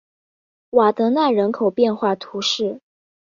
[0.71, 2.81] 瓦德奈人口变化图示